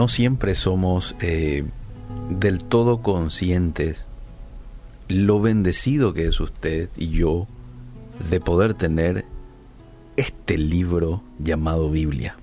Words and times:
no 0.00 0.08
siempre 0.08 0.54
somos 0.54 1.14
eh, 1.20 1.62
del 2.30 2.64
todo 2.64 3.02
conscientes 3.02 4.06
lo 5.08 5.42
bendecido 5.42 6.14
que 6.14 6.26
es 6.26 6.40
usted 6.40 6.88
y 6.96 7.08
yo 7.08 7.46
de 8.30 8.40
poder 8.40 8.72
tener 8.72 9.26
este 10.16 10.56
libro 10.56 11.22
llamado 11.38 11.90
Biblia. 11.90 12.38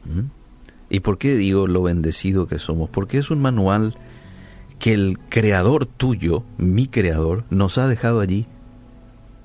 ¿Y 0.92 1.00
por 1.00 1.18
qué 1.18 1.36
digo 1.36 1.66
lo 1.66 1.82
bendecido 1.82 2.46
que 2.46 2.60
somos? 2.60 2.92
Porque 2.92 3.18
es 3.18 3.32
un 3.32 3.42
manual 3.42 3.98
que 4.78 4.94
el 4.94 5.18
creador 5.18 5.88
tuyo, 5.88 6.44
mi 6.60 6.86
creador, 6.86 7.44
nos 7.50 7.80
ha 7.80 7.88
dejado 7.88 8.20
allí 8.20 8.46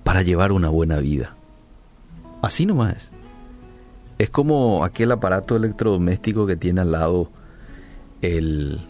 para 0.05 0.21
llevar 0.21 0.53
una 0.53 0.69
buena 0.69 0.99
vida. 0.99 1.35
Así 2.43 2.67
nomás. 2.67 3.09
Es 4.19 4.29
como 4.29 4.85
aquel 4.85 5.13
aparato 5.13 5.57
electrodoméstico 5.57 6.47
que 6.47 6.57
tiene 6.57 6.83
al 6.83 6.93
lado 6.93 7.31
el, 8.23 8.81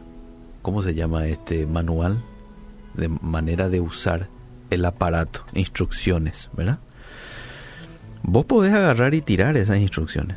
¿cómo 0.63 0.83
se 0.83 0.95
llama 0.95 1.27
este 1.27 1.67
manual? 1.67 2.23
De 2.95 3.09
manera 3.09 3.69
de 3.69 3.81
usar 3.81 4.29
el 4.71 4.85
aparato, 4.85 5.45
instrucciones, 5.55 6.51
¿verdad? 6.53 6.79
Vos 8.23 8.45
podés 8.45 8.73
agarrar 8.73 9.15
y 9.15 9.21
tirar 9.21 9.57
esas 9.57 9.79
instrucciones. 9.79 10.37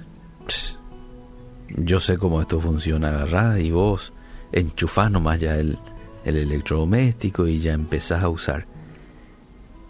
yo 1.77 2.00
sé 2.00 2.17
cómo 2.17 2.41
esto 2.41 2.59
funciona, 2.59 3.09
agarrás 3.09 3.59
y 3.59 3.72
vos 3.72 4.13
enchufás 4.52 5.12
nomás 5.12 5.39
ya 5.39 5.58
el, 5.58 5.77
el 6.23 6.38
electrodoméstico 6.38 7.47
y 7.47 7.59
ya 7.59 7.73
empezás 7.73 8.23
a 8.23 8.30
usar. 8.30 8.66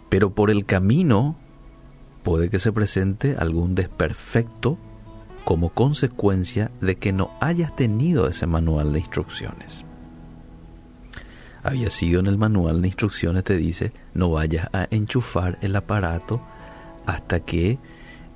Pero 0.08 0.34
por 0.34 0.50
el 0.50 0.66
camino 0.66 1.36
puede 2.22 2.50
que 2.50 2.58
se 2.58 2.72
presente 2.72 3.36
algún 3.38 3.74
desperfecto 3.74 4.78
como 5.46 5.68
consecuencia 5.68 6.72
de 6.80 6.96
que 6.96 7.12
no 7.12 7.30
hayas 7.40 7.76
tenido 7.76 8.26
ese 8.26 8.48
manual 8.48 8.92
de 8.92 8.98
instrucciones. 8.98 9.84
Había 11.62 11.88
sido 11.92 12.18
en 12.18 12.26
el 12.26 12.36
manual 12.36 12.82
de 12.82 12.88
instrucciones, 12.88 13.44
te 13.44 13.56
dice, 13.56 13.92
no 14.12 14.28
vayas 14.32 14.68
a 14.72 14.88
enchufar 14.90 15.56
el 15.62 15.76
aparato 15.76 16.42
hasta 17.06 17.38
que 17.38 17.78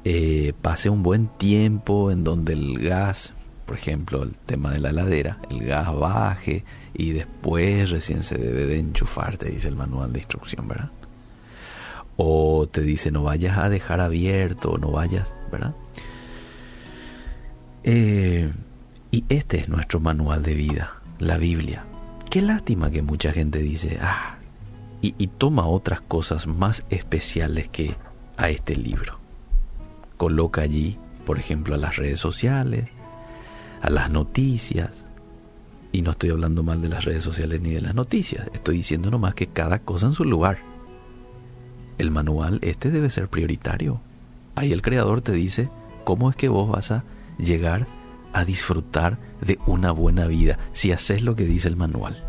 eh, 0.04 0.52
pase 0.62 0.88
un 0.88 1.02
buen 1.02 1.26
tiempo 1.36 2.12
en 2.12 2.22
donde 2.22 2.52
el 2.52 2.78
gas, 2.78 3.32
por 3.66 3.76
ejemplo, 3.76 4.22
el 4.22 4.36
tema 4.46 4.70
de 4.70 4.78
la 4.78 4.90
heladera, 4.90 5.40
el 5.50 5.64
gas 5.64 5.92
baje 5.92 6.64
y 6.94 7.10
después 7.10 7.90
recién 7.90 8.22
se 8.22 8.38
debe 8.38 8.66
de 8.66 8.78
enchufar, 8.78 9.36
te 9.36 9.50
dice 9.50 9.66
el 9.66 9.74
manual 9.74 10.12
de 10.12 10.20
instrucción, 10.20 10.68
¿verdad? 10.68 10.90
O 12.16 12.68
te 12.68 12.82
dice 12.82 13.10
no 13.10 13.24
vayas 13.24 13.58
a 13.58 13.68
dejar 13.68 14.00
abierto, 14.00 14.78
no 14.78 14.92
vayas, 14.92 15.34
¿verdad? 15.50 15.74
Eh, 17.82 18.52
y 19.10 19.24
este 19.28 19.58
es 19.58 19.68
nuestro 19.68 20.00
manual 20.00 20.42
de 20.42 20.54
vida, 20.54 21.00
la 21.18 21.38
Biblia. 21.38 21.84
Qué 22.28 22.42
lástima 22.42 22.90
que 22.90 23.02
mucha 23.02 23.32
gente 23.32 23.58
dice, 23.58 23.98
ah, 24.02 24.36
y, 25.02 25.26
toma 25.28 25.66
otras 25.66 26.02
cosas 26.02 26.46
más 26.46 26.84
especiales 26.90 27.68
que 27.68 27.96
a 28.36 28.50
este 28.50 28.76
libro. 28.76 29.18
Coloca 30.18 30.60
allí, 30.60 30.98
por 31.24 31.38
ejemplo, 31.38 31.74
a 31.74 31.78
las 31.78 31.96
redes 31.96 32.20
sociales, 32.20 32.88
a 33.80 33.88
las 33.88 34.10
noticias. 34.10 34.90
Y 35.90 36.02
no 36.02 36.10
estoy 36.10 36.30
hablando 36.30 36.62
mal 36.62 36.82
de 36.82 36.90
las 36.90 37.04
redes 37.04 37.24
sociales 37.24 37.62
ni 37.62 37.70
de 37.70 37.80
las 37.80 37.94
noticias, 37.94 38.46
estoy 38.52 38.76
diciendo 38.76 39.10
nomás 39.10 39.34
que 39.34 39.46
cada 39.46 39.78
cosa 39.80 40.06
en 40.06 40.12
su 40.12 40.24
lugar. 40.24 40.58
El 41.98 42.10
manual 42.10 42.58
este 42.62 42.90
debe 42.90 43.10
ser 43.10 43.28
prioritario. 43.28 44.00
Ahí 44.54 44.72
el 44.72 44.82
creador 44.82 45.22
te 45.22 45.32
dice 45.32 45.70
cómo 46.04 46.30
es 46.30 46.36
que 46.36 46.48
vos 46.48 46.70
vas 46.70 46.90
a 46.90 47.04
llegar 47.38 47.86
a 48.32 48.44
disfrutar 48.44 49.18
de 49.40 49.58
una 49.66 49.92
buena 49.92 50.26
vida 50.26 50.58
si 50.72 50.92
haces 50.92 51.22
lo 51.22 51.34
que 51.34 51.44
dice 51.44 51.68
el 51.68 51.76
manual. 51.76 52.22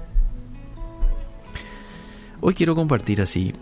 Hoy 2.39 2.55
quiero 2.55 2.75
compartir 2.75 3.21
así 3.21 3.53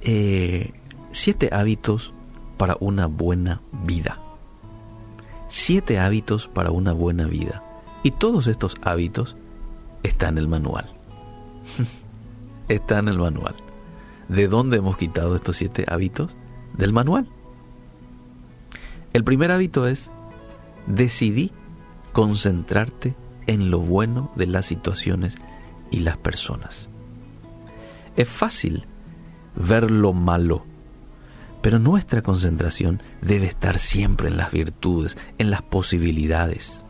eh, 0.00 0.72
siete 1.12 1.50
hábitos 1.52 2.14
para 2.56 2.76
una 2.80 3.06
buena 3.06 3.60
vida. 3.84 4.18
Siete 5.48 5.98
hábitos 5.98 6.48
para 6.48 6.70
una 6.70 6.92
buena 6.92 7.26
vida. 7.26 7.62
Y 8.02 8.12
todos 8.12 8.46
estos 8.46 8.76
hábitos 8.82 9.36
están 10.02 10.34
en 10.34 10.38
el 10.38 10.48
manual. 10.48 10.86
Está 12.68 12.98
en 12.98 13.08
el 13.08 13.18
manual. 13.18 13.54
¿De 14.28 14.48
dónde 14.48 14.78
hemos 14.78 14.96
quitado 14.96 15.36
estos 15.36 15.56
siete 15.56 15.84
hábitos? 15.88 16.34
Del 16.76 16.92
manual. 16.92 17.28
El 19.12 19.24
primer 19.24 19.50
hábito 19.50 19.86
es 19.86 20.10
decidí 20.86 21.52
concentrarte 22.12 23.14
en 23.46 23.70
lo 23.70 23.80
bueno 23.80 24.30
de 24.36 24.46
las 24.46 24.66
situaciones 24.66 25.34
y 25.90 26.00
las 26.00 26.16
personas. 26.16 26.88
Es 28.16 28.28
fácil 28.28 28.86
ver 29.54 29.90
lo 29.90 30.12
malo, 30.12 30.64
pero 31.62 31.78
nuestra 31.78 32.22
concentración 32.22 33.02
debe 33.20 33.46
estar 33.46 33.78
siempre 33.78 34.28
en 34.28 34.36
las 34.36 34.50
virtudes, 34.52 35.16
en 35.38 35.50
las 35.50 35.62
posibilidades. 35.62 36.84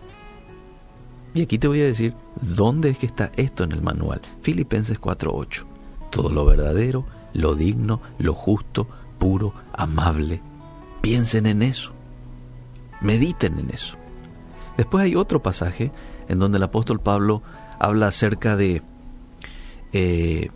Y 1.34 1.42
aquí 1.42 1.58
te 1.58 1.68
voy 1.68 1.82
a 1.82 1.86
decir 1.86 2.14
dónde 2.40 2.90
es 2.90 2.98
que 2.98 3.06
está 3.06 3.30
esto 3.36 3.64
en 3.64 3.72
el 3.72 3.82
manual. 3.82 4.22
Filipenses 4.42 4.98
4:8. 4.98 5.66
Todo 6.10 6.30
lo 6.30 6.46
verdadero, 6.46 7.04
lo 7.34 7.54
digno, 7.54 8.00
lo 8.18 8.32
justo, 8.32 8.88
puro, 9.18 9.52
amable. 9.72 10.40
Piensen 11.02 11.46
en 11.46 11.62
eso. 11.62 11.95
Mediten 13.00 13.58
en 13.58 13.70
eso. 13.70 13.96
Después 14.76 15.04
hay 15.04 15.14
otro 15.14 15.42
pasaje 15.42 15.90
en 16.28 16.38
donde 16.38 16.58
el 16.58 16.64
apóstol 16.64 17.00
Pablo 17.00 17.42
habla 17.78 18.08
acerca 18.08 18.56
de, 18.56 18.82
eh, 19.92 20.50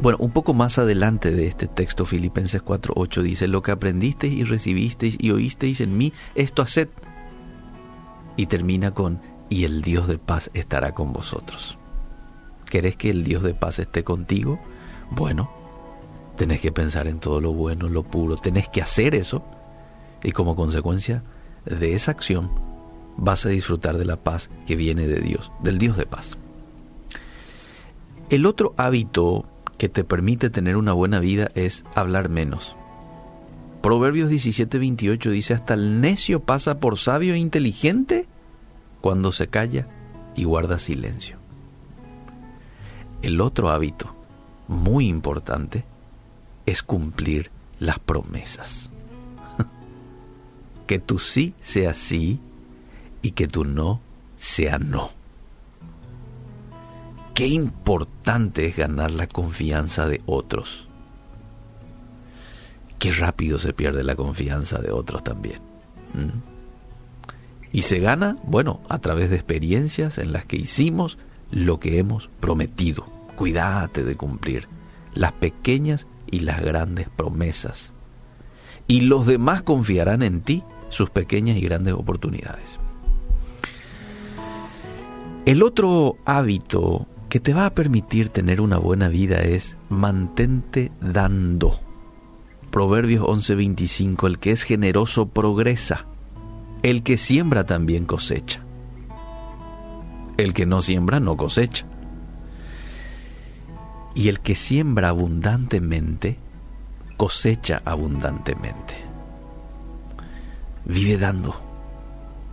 bueno, 0.00 0.18
un 0.20 0.30
poco 0.30 0.54
más 0.54 0.78
adelante 0.78 1.30
de 1.30 1.46
este 1.46 1.66
texto, 1.66 2.06
Filipenses 2.06 2.62
4.8 2.62 3.22
dice, 3.22 3.48
lo 3.48 3.62
que 3.62 3.72
aprendisteis 3.72 4.32
y 4.32 4.44
recibisteis 4.44 5.16
y 5.18 5.30
oísteis 5.30 5.80
en 5.80 5.96
mí, 5.96 6.12
esto 6.34 6.62
haced. 6.62 6.88
Y 8.36 8.46
termina 8.46 8.92
con, 8.92 9.20
y 9.50 9.64
el 9.64 9.82
Dios 9.82 10.08
de 10.08 10.18
paz 10.18 10.50
estará 10.54 10.92
con 10.92 11.12
vosotros. 11.12 11.76
¿Querés 12.64 12.96
que 12.96 13.10
el 13.10 13.24
Dios 13.24 13.42
de 13.42 13.54
paz 13.54 13.78
esté 13.78 14.02
contigo? 14.02 14.58
Bueno, 15.10 15.50
tenés 16.36 16.60
que 16.60 16.72
pensar 16.72 17.06
en 17.06 17.20
todo 17.20 17.40
lo 17.40 17.52
bueno, 17.52 17.88
lo 17.88 18.02
puro, 18.02 18.36
tenés 18.36 18.68
que 18.68 18.80
hacer 18.80 19.14
eso 19.14 19.44
y 20.22 20.32
como 20.32 20.56
consecuencia 20.56 21.22
de 21.64 21.94
esa 21.94 22.10
acción 22.10 22.50
vas 23.16 23.44
a 23.46 23.50
disfrutar 23.50 23.98
de 23.98 24.04
la 24.04 24.16
paz 24.16 24.50
que 24.66 24.76
viene 24.76 25.06
de 25.06 25.20
Dios, 25.20 25.52
del 25.62 25.78
Dios 25.78 25.96
de 25.96 26.06
paz. 26.06 26.36
El 28.30 28.46
otro 28.46 28.74
hábito 28.76 29.44
que 29.76 29.88
te 29.88 30.04
permite 30.04 30.48
tener 30.48 30.76
una 30.76 30.92
buena 30.92 31.20
vida 31.20 31.50
es 31.54 31.84
hablar 31.94 32.28
menos. 32.28 32.76
Proverbios 33.82 34.30
17:28 34.30 35.30
dice, 35.30 35.54
hasta 35.54 35.74
el 35.74 36.00
necio 36.00 36.40
pasa 36.40 36.78
por 36.78 36.98
sabio 36.98 37.34
e 37.34 37.38
inteligente 37.38 38.26
cuando 39.00 39.32
se 39.32 39.48
calla 39.48 39.88
y 40.36 40.44
guarda 40.44 40.78
silencio. 40.78 41.36
El 43.22 43.40
otro 43.40 43.70
hábito, 43.70 44.14
muy 44.68 45.08
importante, 45.08 45.84
es 46.64 46.82
cumplir 46.82 47.50
las 47.78 47.98
promesas 47.98 48.91
que 50.92 50.98
tu 50.98 51.18
sí 51.18 51.54
sea 51.62 51.94
sí 51.94 52.38
y 53.22 53.30
que 53.30 53.48
tu 53.48 53.64
no 53.64 54.02
sea 54.36 54.78
no. 54.78 55.08
Qué 57.32 57.46
importante 57.46 58.66
es 58.66 58.76
ganar 58.76 59.10
la 59.10 59.26
confianza 59.26 60.06
de 60.06 60.20
otros. 60.26 60.86
Qué 62.98 63.10
rápido 63.10 63.58
se 63.58 63.72
pierde 63.72 64.04
la 64.04 64.16
confianza 64.16 64.82
de 64.82 64.92
otros 64.92 65.24
también. 65.24 65.62
Y 67.72 67.80
se 67.80 67.98
gana, 67.98 68.36
bueno, 68.42 68.82
a 68.90 68.98
través 68.98 69.30
de 69.30 69.36
experiencias 69.36 70.18
en 70.18 70.30
las 70.30 70.44
que 70.44 70.58
hicimos 70.58 71.16
lo 71.50 71.80
que 71.80 72.00
hemos 72.00 72.28
prometido. 72.38 73.06
Cuídate 73.34 74.04
de 74.04 74.14
cumplir 74.14 74.68
las 75.14 75.32
pequeñas 75.32 76.06
y 76.30 76.40
las 76.40 76.60
grandes 76.60 77.08
promesas. 77.08 77.94
Y 78.86 79.00
los 79.00 79.26
demás 79.26 79.62
confiarán 79.62 80.22
en 80.22 80.42
ti 80.42 80.62
sus 80.92 81.10
pequeñas 81.10 81.56
y 81.56 81.60
grandes 81.60 81.94
oportunidades. 81.94 82.78
El 85.44 85.62
otro 85.62 86.18
hábito 86.24 87.08
que 87.28 87.40
te 87.40 87.54
va 87.54 87.66
a 87.66 87.74
permitir 87.74 88.28
tener 88.28 88.60
una 88.60 88.78
buena 88.78 89.08
vida 89.08 89.40
es 89.40 89.76
mantente 89.88 90.92
dando. 91.00 91.80
Proverbios 92.70 93.24
11:25, 93.24 94.26
el 94.26 94.38
que 94.38 94.52
es 94.52 94.62
generoso 94.62 95.28
progresa, 95.28 96.06
el 96.82 97.02
que 97.02 97.16
siembra 97.16 97.64
también 97.64 98.04
cosecha. 98.04 98.62
El 100.36 100.54
que 100.54 100.66
no 100.66 100.82
siembra 100.82 101.20
no 101.20 101.36
cosecha. 101.36 101.86
Y 104.14 104.28
el 104.28 104.40
que 104.40 104.54
siembra 104.54 105.08
abundantemente, 105.08 106.38
cosecha 107.16 107.82
abundantemente. 107.84 109.11
Vive 110.84 111.18
dando. 111.18 111.54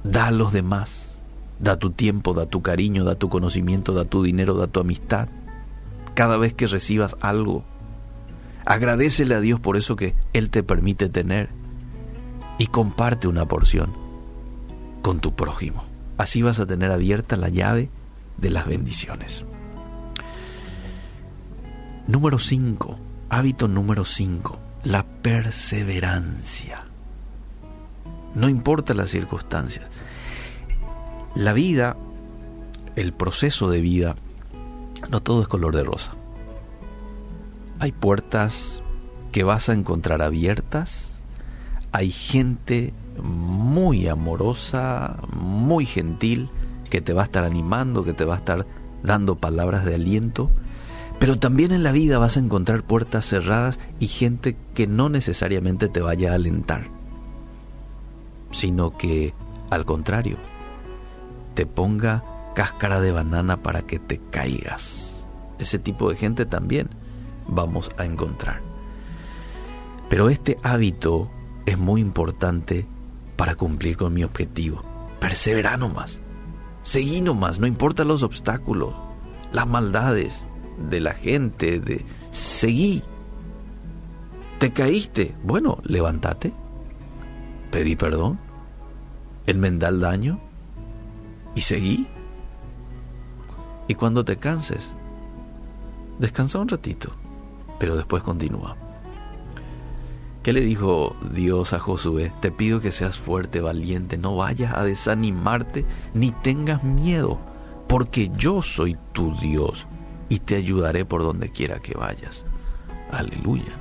Da 0.04 0.28
a 0.28 0.31
los 0.31 0.54
demás. 0.54 1.16
Da 1.60 1.78
tu 1.78 1.92
tiempo, 1.92 2.34
da 2.34 2.46
tu 2.46 2.62
cariño, 2.62 3.04
da 3.04 3.16
tu 3.16 3.30
conocimiento, 3.30 3.94
da 3.94 4.06
tu 4.06 4.24
dinero, 4.24 4.54
da 4.54 4.68
tu 4.68 4.80
amistad. 4.80 5.28
Cada 6.14 6.38
vez 6.38 6.54
que 6.54 6.68
recibas 6.68 7.18
algo, 7.20 7.66
agradecele 8.66 9.36
a 9.36 9.42
Dios 9.42 9.60
por 9.60 9.76
eso 9.76 9.96
que 9.96 10.16
Él 10.31 10.50
te 10.50 10.64
permite 10.64 11.10
tener 11.10 11.50
y 12.58 12.68
comparte 12.68 13.28
una 13.28 13.46
porción 13.46 13.94
con 15.02 15.20
tu 15.20 15.34
prójimo. 15.34 15.84
Así 16.18 16.42
vas 16.42 16.60
a 16.60 16.66
tener 16.66 16.92
abierta 16.92 17.36
la 17.36 17.50
llave 17.50 17.90
de 18.38 18.50
las 18.50 18.68
bendiciones. 18.68 19.44
Número 22.08 22.40
5, 22.40 22.98
hábito 23.30 23.68
número 23.68 24.04
5, 24.04 24.60
la 24.84 25.04
perseverancia. 25.04 26.88
No 28.36 28.50
importa 28.50 28.94
las 28.94 29.10
circunstancias. 29.10 29.88
La 31.36 31.54
vida, 31.54 31.98
el 32.96 33.14
proceso 33.14 33.70
de 33.70 33.81
vida, 33.81 34.16
no 35.10 35.22
todo 35.22 35.42
es 35.42 35.48
color 35.48 35.76
de 35.76 35.84
rosa. 35.84 36.14
Hay 37.80 37.92
puertas 37.92 38.81
que 39.31 39.44
vas 39.44 39.70
a 39.70 39.74
encontrar 39.74 40.22
abiertas, 40.22 41.20
hay 41.92 42.12
gente 42.12 42.94
muy 43.22 44.08
amorosa, 44.08 45.18
muy 45.34 45.86
gentil, 45.86 46.50
que 46.90 47.02
te 47.02 47.14
va 47.14 47.22
a 47.22 47.26
estar 47.26 47.44
animando, 47.44 48.04
que 48.04 48.14
te 48.14 48.26
va 48.26 48.36
a 48.36 48.40
estar 48.40 48.66
dando 49.04 49.36
palabras 49.36 49.86
de 49.86 49.96
aliento, 49.96 50.50
pero 51.20 51.38
también 51.38 51.72
en 51.72 51.84
la 51.84 51.92
vida 51.92 52.18
vas 52.18 52.38
a 52.38 52.40
encontrar 52.40 52.84
puertas 52.84 53.26
cerradas 53.26 53.80
y 54.00 54.08
gente 54.08 54.56
que 54.74 54.88
no 54.88 55.10
necesariamente 55.10 55.88
te 55.88 56.02
vaya 56.02 56.31
a 56.31 56.36
alentar, 56.36 56.88
sino 58.51 58.98
que, 58.98 59.34
al 59.69 59.86
contrario, 59.86 60.38
te 61.54 61.66
ponga 61.66 62.24
cáscara 62.56 63.00
de 63.01 63.12
banana 63.12 63.62
para 63.62 63.84
que 63.84 64.00
te 64.00 64.19
caigas. 64.31 65.24
Ese 65.60 65.80
tipo 65.80 66.10
de 66.10 66.16
gente 66.16 66.46
también 66.46 66.90
vamos 67.48 67.92
a 67.98 68.06
encontrar. 68.06 68.62
Pero 70.10 70.30
este 70.30 70.57
hábito 70.63 71.30
es 71.66 71.78
muy 71.78 72.01
importante 72.01 72.86
para 73.36 73.56
cumplir 73.56 73.98
con 73.98 74.13
mi 74.13 74.24
objetivo. 74.24 74.84
Persevera 75.19 75.78
nomás. 75.78 76.19
Seguí 76.84 77.22
nomás, 77.22 77.60
no 77.60 77.68
importa 77.68 78.04
los 78.04 78.24
obstáculos, 78.24 78.94
las 79.52 79.68
maldades, 79.68 80.44
de 80.90 81.00
la 81.00 81.13
gente, 81.13 81.80
de 81.80 82.06
seguí. 82.31 83.04
¿Te 84.60 84.72
caíste? 84.72 85.36
Bueno, 85.44 85.80
levántate. 85.84 86.54
Pedí 87.71 87.95
perdón. 87.95 88.39
Enmendá 89.45 89.89
el 89.89 90.00
daño. 90.00 90.39
Y 91.56 91.62
seguí. 91.62 92.07
Y 93.88 93.95
cuando 93.95 94.24
te 94.24 94.38
canses, 94.38 94.94
descansa 96.19 96.60
un 96.60 96.68
ratito, 96.68 97.12
pero 97.80 97.95
después 97.95 98.21
continúa. 98.21 98.75
¿Qué 100.44 100.54
le 100.54 100.62
dijo 100.62 101.16
Dios 101.33 101.74
a 101.74 101.80
Josué? 101.80 102.31
Te 102.39 102.51
pido 102.51 102.81
que 102.81 102.92
seas 102.92 103.18
fuerte, 103.18 103.62
valiente, 103.62 104.18
no 104.18 104.36
vayas 104.38 104.74
a 104.75 104.83
desanimarte 104.83 105.86
ni 106.13 106.31
tengas 106.31 106.83
miedo, 106.83 107.39
porque 107.88 108.31
yo 108.38 108.62
soy 108.62 108.95
tu 109.12 109.36
Dios 109.38 109.86
y 110.30 110.39
te 110.39 110.56
ayudaré 110.56 111.04
por 111.04 111.24
donde 111.24 111.50
quiera 111.50 111.80
que 111.80 111.98
vayas. 111.98 112.45
Aleluya. 113.12 113.74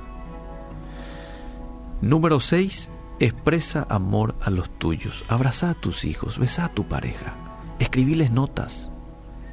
Número 2.01 2.39
6. 2.39 2.89
Expresa 3.19 3.85
amor 3.89 4.35
a 4.41 4.49
los 4.49 4.69
tuyos. 4.79 5.25
Abraza 5.27 5.71
a 5.71 5.73
tus 5.73 6.05
hijos, 6.05 6.39
besa 6.39 6.65
a 6.65 6.69
tu 6.69 6.85
pareja, 6.85 7.33
escribiles 7.79 8.31
notas, 8.31 8.89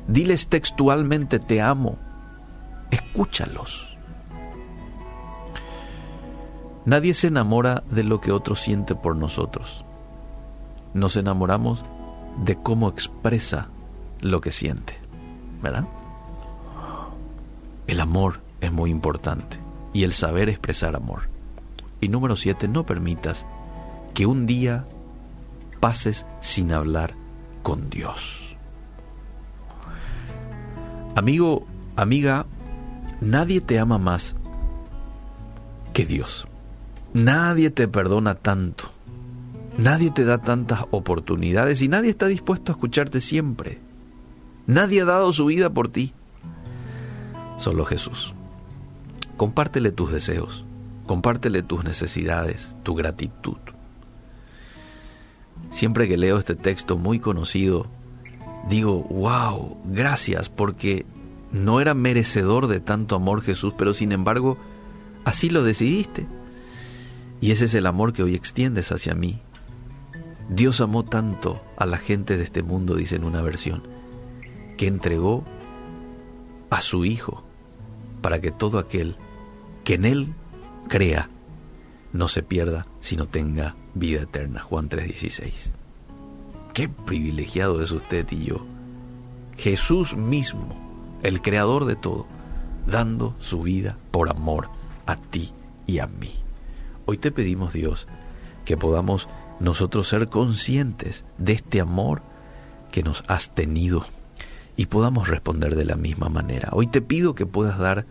diles 0.07 0.47
textualmente 0.47 1.41
te 1.41 1.61
amo, 1.61 1.99
escúchalos. 2.93 3.97
Nadie 6.85 7.15
se 7.15 7.27
enamora 7.27 7.83
de 7.91 8.05
lo 8.05 8.21
que 8.21 8.31
otro 8.31 8.55
siente 8.55 8.95
por 8.95 9.17
nosotros. 9.17 9.85
Nos 10.95 11.17
enamoramos 11.17 11.83
de 12.45 12.55
cómo 12.55 12.89
expresa 12.89 13.67
lo 14.21 14.41
que 14.41 14.53
siente, 14.53 14.97
¿verdad? 15.61 15.89
El 17.89 18.01
amor 18.01 18.41
es 18.61 18.71
muy 18.71 18.91
importante 18.91 19.59
y 19.93 20.05
el 20.05 20.13
saber 20.13 20.49
expresar 20.49 20.95
amor. 20.95 21.23
Y 22.01 22.09
número 22.09 22.37
siete, 22.37 22.69
no 22.69 22.87
permitas 22.87 23.45
que 24.17 24.25
un 24.25 24.47
día 24.47 24.87
pases 25.79 26.25
sin 26.41 26.73
hablar 26.73 27.15
con 27.63 27.91
Dios. 27.91 28.57
Amigo, 31.15 31.67
amiga, 31.97 32.47
nadie 33.21 33.61
te 33.61 33.79
ama 33.79 33.99
más 33.99 34.35
que 35.93 36.07
Dios. 36.07 36.49
Nadie 37.13 37.69
te 37.69 37.89
perdona 37.89 38.37
tanto. 38.37 38.91
Nadie 39.77 40.11
te 40.11 40.25
da 40.25 40.39
tantas 40.39 40.85
oportunidades 40.93 41.83
y 41.83 41.89
nadie 41.89 42.09
está 42.09 42.27
dispuesto 42.27 42.73
a 42.73 42.77
escucharte 42.77 43.21
siempre. 43.21 43.81
Nadie 44.67 45.03
ha 45.03 45.05
dado 45.05 45.31
su 45.35 45.45
vida 45.45 45.69
por 45.69 45.89
ti 45.91 46.15
solo 47.59 47.85
Jesús. 47.85 48.33
Compártele 49.37 49.93
tus 49.93 50.11
deseos, 50.11 50.65
compártele 51.05 51.63
tus 51.63 51.85
necesidades, 51.85 52.75
tu 52.83 52.95
gratitud. 52.95 53.59
Siempre 55.77 56.09
que 56.09 56.17
leo 56.17 56.39
este 56.39 56.55
texto 56.55 56.97
muy 56.97 57.21
conocido, 57.21 57.87
digo, 58.67 59.03
wow, 59.11 59.77
gracias, 59.85 60.49
porque 60.49 61.05
no 61.53 61.83
era 61.83 61.93
merecedor 61.93 62.67
de 62.67 62.81
tanto 62.81 63.15
amor 63.15 63.43
Jesús, 63.43 63.75
pero 63.77 63.93
sin 63.93 64.13
embargo, 64.13 64.57
así 65.27 65.51
lo 65.51 65.63
decidiste. 65.63 66.27
Y 67.43 67.51
ese 67.51 67.67
es 67.67 67.75
el 67.75 67.85
amor 67.85 68.15
que 68.15 68.23
hoy 68.23 68.35
extiendes 68.35 68.91
hacia 68.91 69.15
mí. 69.15 69.43
Dios 70.49 70.81
amó 70.81 71.05
tanto 71.05 71.63
a 71.77 71.85
la 71.85 71.99
gente 71.99 72.39
de 72.39 72.45
este 72.45 72.63
mundo, 72.63 72.95
dice 72.95 73.17
en 73.17 73.25
una 73.25 73.43
versión, 73.43 73.83
que 74.79 74.87
entregó 74.87 75.45
a 76.71 76.81
su 76.81 77.05
Hijo 77.05 77.45
para 78.23 78.41
que 78.41 78.51
todo 78.51 78.79
aquel 78.79 79.17
que 79.85 79.97
en 79.97 80.07
Él 80.07 80.35
crea 80.89 81.29
no 82.17 82.29
se 82.29 82.43
pierda, 82.43 82.87
sino 83.01 83.27
tenga 83.27 83.77
vida 83.95 84.23
eterna. 84.23 84.61
Juan 84.61 84.89
3:16. 84.89 85.71
Qué 86.73 86.89
privilegiado 86.89 87.83
es 87.83 87.91
usted 87.91 88.27
y 88.31 88.45
yo. 88.45 88.67
Jesús 89.57 90.17
mismo, 90.17 90.77
el 91.23 91.41
creador 91.41 91.87
de 91.87 91.97
todo, 91.97 92.27
dando 92.87 93.35
su 93.41 93.63
vida 93.63 93.97
por 94.11 94.29
amor 94.29 94.69
a 95.07 95.17
ti 95.17 95.53
y 95.87 95.99
a 96.01 96.07
mí. 96.07 96.33
Hoy 97.07 97.19
te 97.19 97.31
pedimos, 97.31 97.73
Dios, 97.73 98.07
que 98.65 98.77
podamos 98.77 99.29
nosotros 99.61 100.09
ser 100.09 100.29
conscientes 100.29 101.25
de 101.39 101.55
este 101.55 101.81
amor 101.81 102.23
que 102.91 103.03
nos 103.03 103.25
has 103.29 103.55
tenido 103.55 104.05
y 104.77 104.87
podamos 104.87 105.29
responder 105.29 105.77
de 105.77 105.85
la 105.85 105.97
misma 105.97 106.29
manera. 106.29 106.69
Hoy 106.73 106.87
te 106.87 107.01
pido 107.01 107.35
que 107.35 107.47
puedas 107.47 107.79
dar 107.79 108.07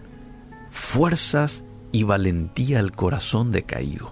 fuerzas 0.71 1.63
y 1.95 2.03
valentía 2.03 2.79
al 2.79 2.91
corazón 2.91 3.51
decaído. 3.51 4.11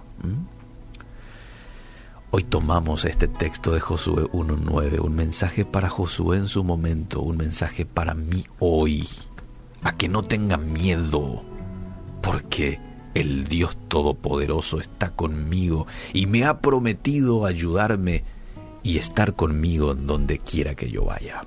Hoy 2.30 2.42
tomamos 2.42 3.04
este 3.04 3.28
texto 3.28 3.72
de 3.72 3.80
Josué 3.80 4.24
1.9, 4.32 5.00
un 5.00 5.14
mensaje 5.14 5.66
para 5.66 5.90
Josué 5.90 6.38
en 6.38 6.48
su 6.48 6.64
momento, 6.64 7.20
un 7.20 7.36
mensaje 7.36 7.84
para 7.84 8.14
mí 8.14 8.46
hoy, 8.58 9.06
a 9.82 9.92
que 9.92 10.08
no 10.08 10.22
tenga 10.22 10.56
miedo, 10.56 11.44
porque 12.22 12.80
el 13.12 13.48
Dios 13.48 13.76
Todopoderoso 13.88 14.80
está 14.80 15.10
conmigo 15.10 15.86
y 16.14 16.24
me 16.24 16.46
ha 16.46 16.62
prometido 16.62 17.44
ayudarme 17.44 18.24
y 18.82 18.96
estar 18.96 19.34
conmigo 19.34 19.92
en 19.92 20.06
donde 20.06 20.38
quiera 20.38 20.74
que 20.74 20.90
yo 20.90 21.04
vaya. 21.04 21.44